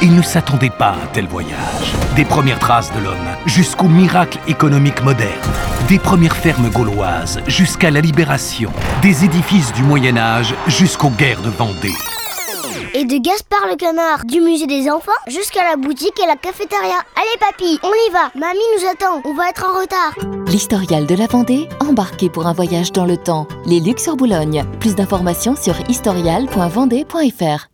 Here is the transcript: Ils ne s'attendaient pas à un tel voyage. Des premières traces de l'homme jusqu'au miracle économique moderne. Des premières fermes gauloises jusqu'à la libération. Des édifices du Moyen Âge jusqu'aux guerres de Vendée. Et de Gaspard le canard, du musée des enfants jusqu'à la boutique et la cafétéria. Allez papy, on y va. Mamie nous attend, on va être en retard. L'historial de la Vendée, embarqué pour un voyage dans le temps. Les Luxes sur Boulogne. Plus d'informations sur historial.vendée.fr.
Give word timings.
Ils 0.00 0.14
ne 0.14 0.22
s'attendaient 0.22 0.70
pas 0.70 0.90
à 0.90 0.94
un 0.94 1.06
tel 1.12 1.26
voyage. 1.26 1.92
Des 2.14 2.24
premières 2.24 2.60
traces 2.60 2.92
de 2.92 3.00
l'homme 3.00 3.16
jusqu'au 3.46 3.88
miracle 3.88 4.38
économique 4.46 5.02
moderne. 5.02 5.32
Des 5.88 5.98
premières 5.98 6.36
fermes 6.36 6.70
gauloises 6.70 7.40
jusqu'à 7.48 7.90
la 7.90 8.00
libération. 8.00 8.70
Des 9.02 9.24
édifices 9.24 9.72
du 9.72 9.82
Moyen 9.82 10.16
Âge 10.16 10.54
jusqu'aux 10.68 11.10
guerres 11.10 11.42
de 11.42 11.50
Vendée. 11.50 11.96
Et 12.94 13.04
de 13.04 13.18
Gaspard 13.18 13.66
le 13.68 13.76
canard, 13.76 14.24
du 14.24 14.40
musée 14.40 14.68
des 14.68 14.88
enfants 14.88 15.10
jusqu'à 15.26 15.64
la 15.68 15.76
boutique 15.76 16.18
et 16.22 16.26
la 16.28 16.36
cafétéria. 16.36 17.02
Allez 17.16 17.38
papy, 17.40 17.80
on 17.82 17.90
y 17.90 18.12
va. 18.12 18.30
Mamie 18.36 18.60
nous 18.76 18.88
attend, 18.88 19.20
on 19.24 19.34
va 19.34 19.48
être 19.50 19.66
en 19.68 19.80
retard. 19.80 20.14
L'historial 20.46 21.06
de 21.06 21.16
la 21.16 21.26
Vendée, 21.26 21.68
embarqué 21.80 22.30
pour 22.30 22.46
un 22.46 22.52
voyage 22.52 22.92
dans 22.92 23.04
le 23.04 23.16
temps. 23.16 23.48
Les 23.66 23.80
Luxes 23.80 24.04
sur 24.04 24.16
Boulogne. 24.16 24.64
Plus 24.78 24.94
d'informations 24.94 25.56
sur 25.56 25.74
historial.vendée.fr. 25.90 27.68